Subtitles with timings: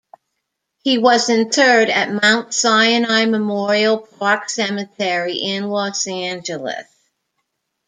[0.81, 6.87] He was interred at Mount Sinai Memorial Park Cemetery in Los Angeles.